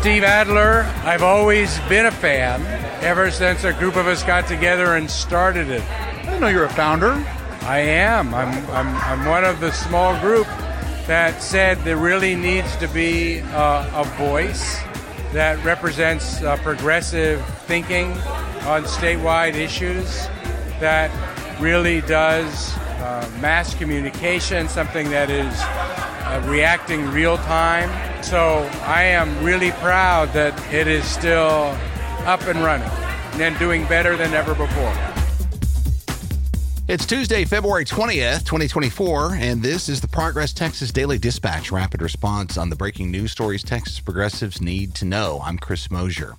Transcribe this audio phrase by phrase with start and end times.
[0.00, 0.90] Steve Adler.
[1.04, 2.62] I've always been a fan
[3.04, 5.82] ever since a group of us got together and started it.
[5.82, 7.22] I didn't know you're a founder.
[7.60, 8.32] I am.
[8.32, 10.46] I'm, I'm, I'm one of the small group
[11.06, 14.80] that said there really needs to be a, a voice
[15.34, 18.12] that represents uh, progressive thinking
[18.62, 20.28] on statewide issues
[20.80, 21.10] that
[21.60, 28.09] really does uh, mass communication, something that is uh, reacting real time.
[28.22, 31.76] So I am really proud that it is still
[32.26, 32.88] up and running
[33.40, 34.94] and doing better than ever before.
[36.86, 42.58] It's Tuesday, February 20th, 2024, and this is the Progress Texas Daily Dispatch rapid response
[42.58, 45.40] on the breaking news stories Texas progressives need to know.
[45.44, 46.34] I'm Chris Mosier.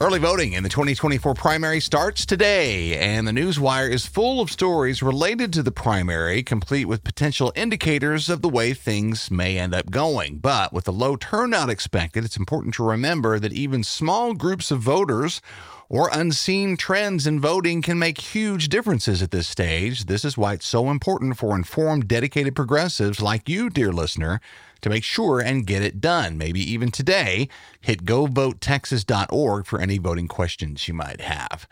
[0.00, 5.02] Early voting in the 2024 primary starts today, and the Newswire is full of stories
[5.02, 9.90] related to the primary, complete with potential indicators of the way things may end up
[9.90, 10.38] going.
[10.38, 14.80] But with the low turnout expected, it's important to remember that even small groups of
[14.80, 15.42] voters
[15.92, 20.06] or unseen trends in voting can make huge differences at this stage.
[20.06, 24.40] This is why it's so important for informed, dedicated progressives like you, dear listener,
[24.80, 26.38] to make sure and get it done.
[26.38, 27.46] Maybe even today,
[27.82, 31.68] hit govotetexas.org for any voting questions you might have.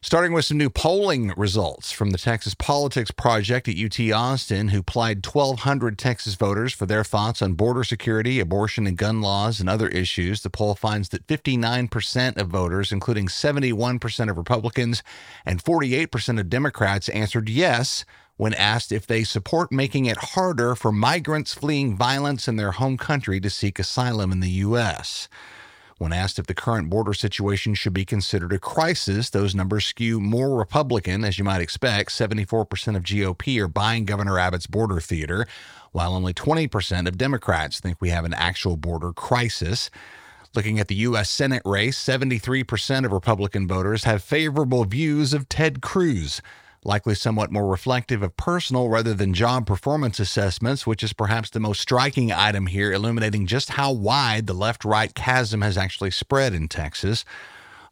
[0.00, 4.80] Starting with some new polling results from the Texas Politics Project at UT Austin, who
[4.80, 9.68] plied 1,200 Texas voters for their thoughts on border security, abortion and gun laws, and
[9.68, 10.42] other issues.
[10.42, 15.02] The poll finds that 59% of voters, including 71% of Republicans
[15.44, 18.04] and 48% of Democrats, answered yes
[18.36, 22.96] when asked if they support making it harder for migrants fleeing violence in their home
[22.96, 25.28] country to seek asylum in the U.S.
[25.98, 30.20] When asked if the current border situation should be considered a crisis, those numbers skew
[30.20, 32.10] more Republican, as you might expect.
[32.10, 35.44] 74% of GOP are buying Governor Abbott's border theater,
[35.90, 39.90] while only 20% of Democrats think we have an actual border crisis.
[40.54, 41.28] Looking at the U.S.
[41.28, 46.40] Senate race, 73% of Republican voters have favorable views of Ted Cruz
[46.88, 51.60] likely somewhat more reflective of personal rather than job performance assessments, which is perhaps the
[51.60, 56.54] most striking item here, illuminating just how wide the left right chasm has actually spread
[56.54, 57.26] in Texas.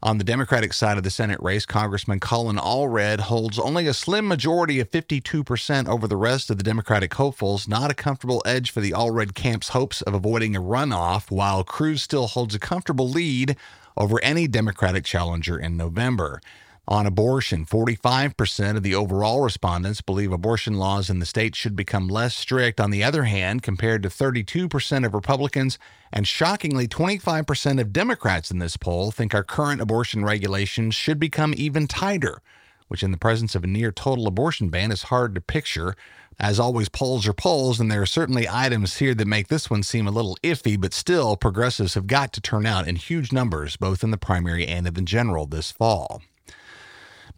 [0.02, 4.26] On the Democratic side of the Senate race, Congressman Colin Allred holds only a slim
[4.26, 8.80] majority of 52% over the rest of the Democratic hopefuls, not a comfortable edge for
[8.80, 13.56] the Allred camp's hopes of avoiding a runoff, while Cruz still holds a comfortable lead
[13.96, 16.40] over any Democratic challenger in November.
[16.88, 22.06] On abortion, 45% of the overall respondents believe abortion laws in the state should become
[22.06, 22.80] less strict.
[22.80, 25.80] On the other hand, compared to 32% of Republicans
[26.12, 31.54] and shockingly 25% of Democrats in this poll think our current abortion regulations should become
[31.56, 32.40] even tighter,
[32.86, 35.96] which in the presence of a near total abortion ban is hard to picture.
[36.38, 39.82] As always, polls are polls, and there are certainly items here that make this one
[39.82, 43.76] seem a little iffy, but still, progressives have got to turn out in huge numbers,
[43.76, 46.22] both in the primary and in the general this fall.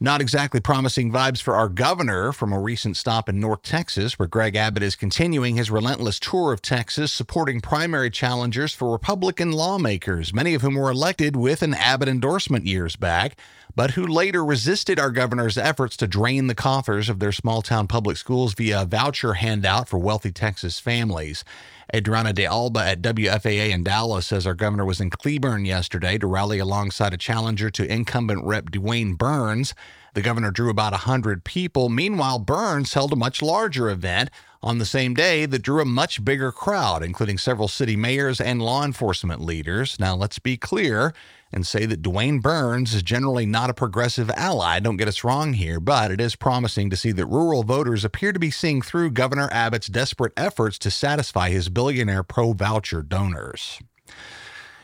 [0.00, 4.28] Not exactly promising vibes for our governor from a recent stop in North Texas, where
[4.28, 10.32] Greg Abbott is continuing his relentless tour of Texas, supporting primary challengers for Republican lawmakers,
[10.32, 13.40] many of whom were elected with an Abbott endorsement years back,
[13.74, 17.88] but who later resisted our governor's efforts to drain the coffers of their small town
[17.88, 21.44] public schools via a voucher handout for wealthy Texas families.
[21.94, 26.26] Adriana de Alba at WFAA in Dallas says our governor was in Cleburne yesterday to
[26.26, 28.70] rally alongside a challenger to incumbent Rep.
[28.70, 29.74] DeWayne Burns.
[30.14, 31.88] The governor drew about 100 people.
[31.88, 34.30] Meanwhile, Burns held a much larger event
[34.62, 38.60] on the same day that drew a much bigger crowd, including several city mayors and
[38.60, 39.98] law enforcement leaders.
[40.00, 41.14] Now, let's be clear
[41.52, 44.80] and say that DeWayne Burns is generally not a progressive ally.
[44.80, 48.32] Don't get us wrong here, but it is promising to see that rural voters appear
[48.32, 53.80] to be seeing through Governor Abbott's desperate efforts to satisfy his billionaire pro voucher donors.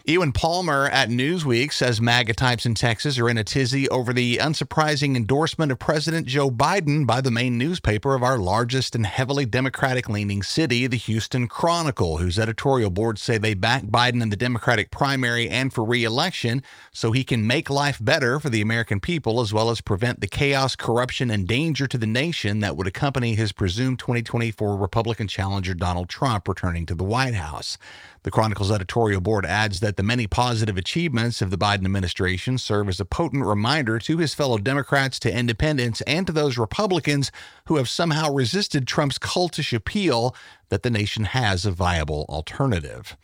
[0.07, 4.37] Ewan Palmer at Newsweek says MAGA types in Texas are in a tizzy over the
[4.37, 9.47] unsurprising endorsement of President Joe Biden by the main newspaper of our largest and heavily
[9.47, 14.37] Democratic leaning city, the Houston Chronicle, whose editorial boards say they back Biden in the
[14.37, 16.63] Democratic primary and for re election
[16.93, 20.27] so he can make life better for the American people as well as prevent the
[20.27, 25.73] chaos, corruption, and danger to the nation that would accompany his presumed 2024 Republican challenger
[25.73, 27.79] Donald Trump returning to the White House.
[28.25, 32.89] The Chronicle's editorial board adds that the many positive achievements of the Biden administration serve
[32.89, 37.31] as a potent reminder to his fellow Democrats, to independents, and to those Republicans
[37.67, 40.35] who have somehow resisted Trump's cultish appeal
[40.71, 43.15] that the nation has a viable alternative.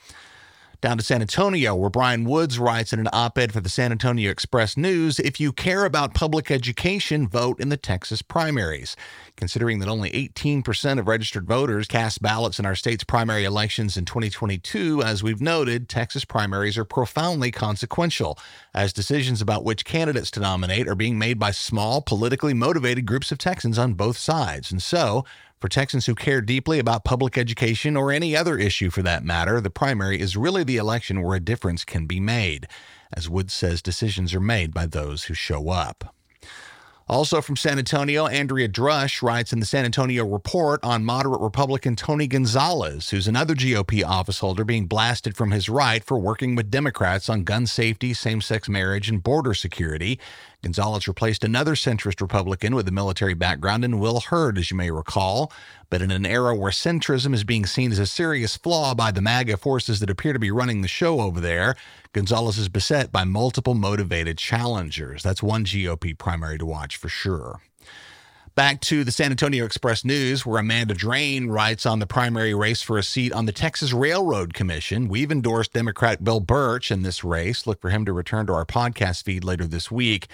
[0.81, 3.93] Down to San Antonio, where Brian Woods writes in an op ed for the San
[3.93, 8.97] Antonio Express News If you care about public education, vote in the Texas primaries.
[9.37, 14.07] Considering that only 18% of registered voters cast ballots in our state's primary elections in
[14.07, 18.39] 2022, as we've noted, Texas primaries are profoundly consequential,
[18.73, 23.31] as decisions about which candidates to nominate are being made by small, politically motivated groups
[23.31, 24.73] of Texans on both sides.
[24.73, 25.27] And so,
[25.61, 29.61] for Texans who care deeply about public education or any other issue for that matter,
[29.61, 32.67] the primary is really the election where a difference can be made.
[33.13, 36.15] As Woods says, decisions are made by those who show up.
[37.11, 41.97] Also from San Antonio, Andrea Drusch writes in the San Antonio Report on moderate Republican
[41.97, 47.29] Tony Gonzales, who's another GOP officeholder being blasted from his right for working with Democrats
[47.29, 50.21] on gun safety, same sex marriage, and border security.
[50.63, 54.91] Gonzales replaced another centrist Republican with a military background in Will Hurd, as you may
[54.91, 55.53] recall.
[55.89, 59.23] But in an era where centrism is being seen as a serious flaw by the
[59.23, 61.77] MAGA forces that appear to be running the show over there,
[62.13, 65.23] Gonzales is beset by multiple motivated challengers.
[65.23, 67.61] That's one GOP primary to watch for sure.
[68.57, 72.83] Back to the San Antonio Express News, where Amanda Drane writes on the primary race
[72.83, 75.09] for a seat on the Texas Railroad Commission.
[75.09, 77.67] We've endorsed Democrat Bill Burch in this race.
[77.67, 80.27] Look for him to return to our podcast feed later this week.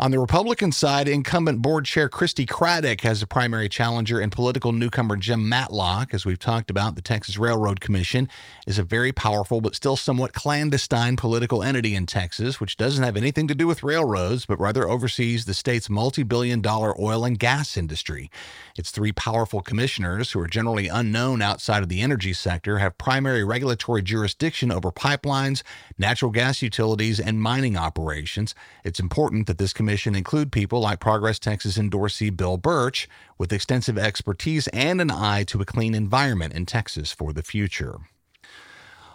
[0.00, 4.72] On the Republican side, incumbent board chair Christi Craddick has a primary challenger and political
[4.72, 6.14] newcomer Jim Matlock.
[6.14, 8.26] As we've talked about, the Texas Railroad Commission
[8.66, 13.14] is a very powerful but still somewhat clandestine political entity in Texas, which doesn't have
[13.14, 17.38] anything to do with railroads, but rather oversees the state's multi billion dollar oil and
[17.38, 18.30] gas industry.
[18.78, 23.44] Its three powerful commissioners, who are generally unknown outside of the energy sector, have primary
[23.44, 25.62] regulatory jurisdiction over pipelines,
[25.98, 28.54] natural gas utilities, and mining operations.
[28.82, 33.08] It's important that this commission Commission include people like Progress Texas endorsee Bill Burch
[33.38, 37.98] with extensive expertise and an eye to a clean environment in Texas for the future.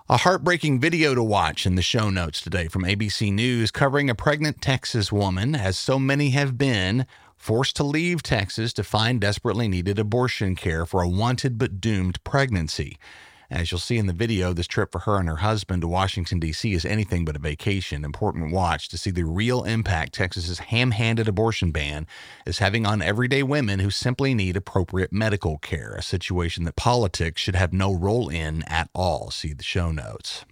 [0.09, 4.15] A heartbreaking video to watch in the show notes today from ABC News covering a
[4.15, 7.05] pregnant Texas woman, as so many have been,
[7.37, 12.21] forced to leave Texas to find desperately needed abortion care for a wanted but doomed
[12.25, 12.97] pregnancy.
[13.49, 16.39] As you'll see in the video, this trip for her and her husband to Washington,
[16.39, 16.73] D.C.
[16.73, 18.03] is anything but a vacation.
[18.03, 22.07] Important watch to see the real impact Texas's ham handed abortion ban
[22.45, 27.41] is having on everyday women who simply need appropriate medical care, a situation that politics
[27.41, 29.29] should have no role in at all.
[29.29, 30.45] See the show notes.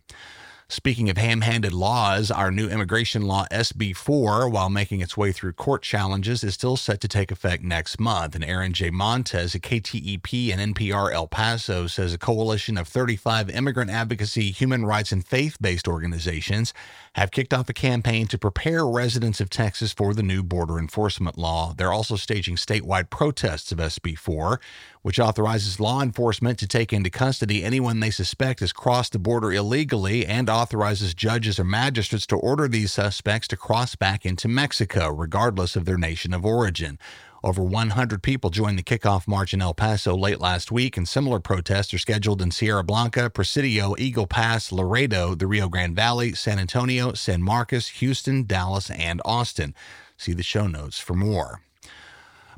[0.74, 5.32] Speaking of ham handed laws, our new immigration law, SB 4, while making its way
[5.32, 8.34] through court challenges, is still set to take effect next month.
[8.34, 8.90] And Aaron J.
[8.90, 14.84] Montes, a KTEP and NPR El Paso, says a coalition of 35 immigrant advocacy, human
[14.84, 16.74] rights, and faith based organizations
[17.14, 21.38] have kicked off a campaign to prepare residents of Texas for the new border enforcement
[21.38, 21.76] law.
[21.78, 24.60] They're also staging statewide protests of SB 4,
[25.04, 29.52] which authorizes law enforcement to take into custody anyone they suspect has crossed the border
[29.52, 35.10] illegally and authorizes judges or magistrates to order these suspects to cross back into Mexico,
[35.10, 36.98] regardless of their nation of origin.
[37.44, 41.42] Over 100 people joined the kickoff march in El Paso late last week, and similar
[41.42, 46.58] protests are scheduled in Sierra Blanca, Presidio, Eagle Pass, Laredo, the Rio Grande Valley, San
[46.58, 49.76] Antonio, San Marcos, Houston, Dallas, and Austin.
[50.16, 51.62] See the show notes for more.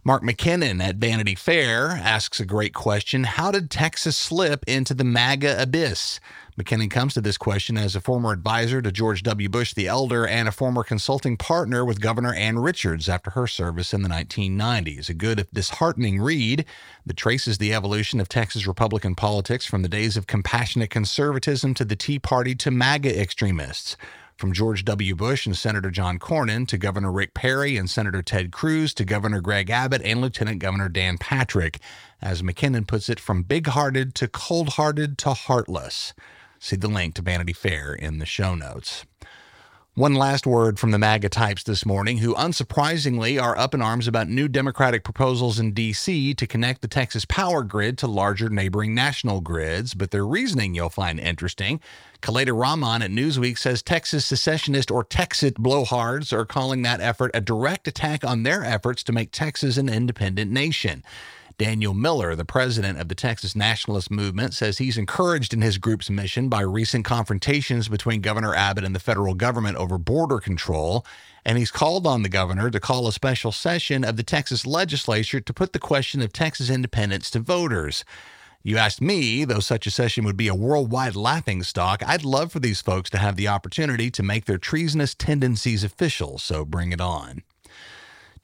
[0.07, 5.03] Mark McKinnon at Vanity Fair asks a great question How did Texas slip into the
[5.03, 6.19] MAGA abyss?
[6.59, 9.49] McKinnon comes to this question as a former advisor to George W.
[9.49, 13.95] Bush the Elder and a former consulting partner with Governor Ann Richards after her service
[13.95, 15.09] in the 1990s.
[15.09, 16.65] A good, if disheartening read
[17.07, 21.83] that traces the evolution of Texas Republican politics from the days of compassionate conservatism to
[21.83, 23.97] the Tea Party to MAGA extremists.
[24.37, 25.15] From George W.
[25.15, 29.39] Bush and Senator John Cornyn to Governor Rick Perry and Senator Ted Cruz to Governor
[29.39, 31.79] Greg Abbott and Lieutenant Governor Dan Patrick.
[32.21, 36.13] As McKinnon puts it, from big hearted to cold hearted to heartless.
[36.59, 39.05] See the link to Vanity Fair in the show notes.
[39.97, 44.09] One last word from the MAGA types this morning, who unsurprisingly are up in arms
[44.09, 46.33] about new Democratic proposals in D.C.
[46.33, 49.93] to connect the Texas power grid to larger neighboring national grids.
[49.93, 51.79] But their reasoning you'll find interesting.
[52.21, 57.39] Khaleda Rahman at Newsweek says Texas secessionist or Texit blowhards are calling that effort a
[57.39, 61.03] direct attack on their efforts to make Texas an independent nation.
[61.57, 66.09] Daniel Miller, the president of the Texas Nationalist Movement, says he's encouraged in his group's
[66.09, 71.05] mission by recent confrontations between Governor Abbott and the federal government over border control.
[71.45, 75.39] And he's called on the governor to call a special session of the Texas legislature
[75.39, 78.03] to put the question of Texas independence to voters.
[78.61, 82.51] You asked me, though such a session would be a worldwide laughing stock, I'd love
[82.51, 86.91] for these folks to have the opportunity to make their treasonous tendencies official, so bring
[86.91, 87.43] it on.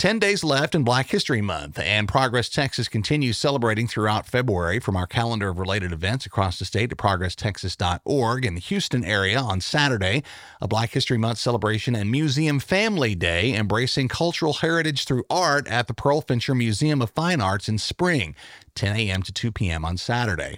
[0.02, 4.96] 10 days left in Black History Month, and Progress Texas continues celebrating throughout February from
[4.96, 8.44] our calendar of related events across the state at progresstexas.org.
[8.44, 10.24] In the Houston area on Saturday,
[10.60, 15.86] a Black History Month celebration and Museum Family Day, embracing cultural heritage through art at
[15.86, 18.34] the Pearl Fincher Museum of Fine Arts in spring,
[18.74, 19.22] 10 a.m.
[19.22, 19.86] to 2 p.m.
[19.86, 20.58] on Saturday.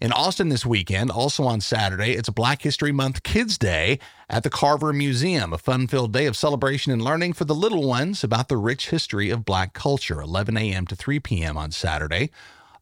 [0.00, 4.42] In Austin this weekend, also on Saturday, it's a Black History Month Kids Day at
[4.42, 8.24] the Carver Museum, a fun filled day of celebration and learning for the little ones
[8.24, 10.84] about the rich history of black culture, 11 a.m.
[10.88, 11.56] to 3 p.m.
[11.56, 12.30] on Saturday.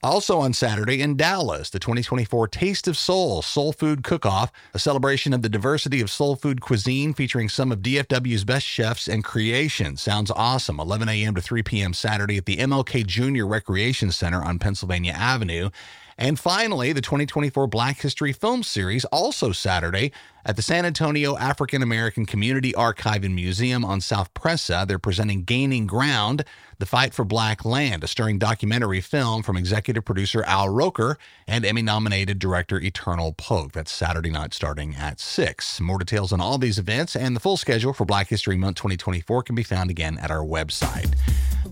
[0.03, 4.79] Also on Saturday in Dallas, the 2024 Taste of Soul Soul Food Cook Off, a
[4.79, 9.23] celebration of the diversity of soul food cuisine featuring some of DFW's best chefs and
[9.23, 10.03] creations.
[10.03, 10.81] Sounds awesome.
[10.81, 11.37] 11 a.m.
[11.37, 11.95] to 3 p.m.
[11.95, 15.71] Saturday at the MLK Junior Recreation Center on Pennsylvania Avenue.
[16.19, 20.13] And finally, the 2024 Black History Film Series, also Saturday,
[20.45, 24.87] at the San Antonio African American Community Archive and Museum on South Presa.
[24.87, 26.45] They're presenting Gaining Ground,
[26.79, 31.17] The Fight for Black Land, a stirring documentary film from executive producer Al Roker
[31.47, 33.73] and Emmy nominated director Eternal Polk.
[33.73, 35.81] That's Saturday night starting at 6.
[35.81, 39.45] More details on all these events and the full schedule for Black History Month 2024
[39.45, 41.15] can be found again at our website.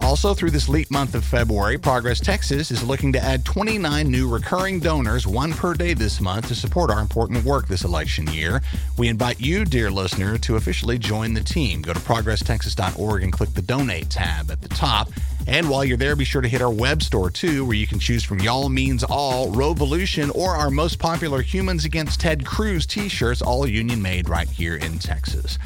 [0.01, 4.29] Also, through this leap month of February, Progress Texas is looking to add 29 new
[4.29, 8.63] recurring donors, one per day this month, to support our important work this election year.
[8.97, 11.83] We invite you, dear listener, to officially join the team.
[11.83, 15.09] Go to progresstexas.org and click the donate tab at the top.
[15.47, 17.99] And while you're there, be sure to hit our web store too, where you can
[17.99, 23.09] choose from Y'all Means All, Revolution, or our most popular Humans Against Ted Cruz t
[23.09, 25.59] shirts, all union made right here in Texas.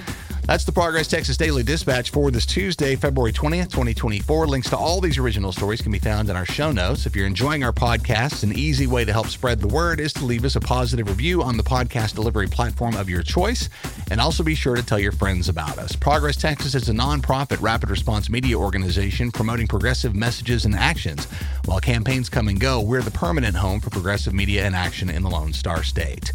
[0.47, 4.47] That's the Progress Texas Daily Dispatch for this Tuesday, February 20th, 2024.
[4.47, 7.07] Links to all these original stories can be found in our show notes.
[7.07, 10.25] If you're enjoying our podcast, an easy way to help spread the word is to
[10.27, 13.71] leave us a positive review on the podcast delivery platform of your choice.
[14.11, 15.97] And also be sure to tell your friends about us.
[15.97, 21.25] Progress Texas is a nonprofit rapid response media organization promoting progressive messages and actions.
[21.65, 25.23] While campaigns come and go, we're the permanent home for progressive media and action in
[25.23, 26.33] the Lone Star State.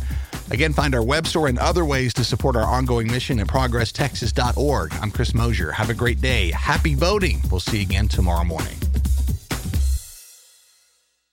[0.52, 4.94] Again, find our web store and other ways to support our ongoing mission at progresstexas.org.
[5.02, 5.72] I'm Chris Mosier.
[5.72, 6.52] Have a great day.
[6.52, 7.42] Happy voting.
[7.52, 8.76] We'll see you again tomorrow morning.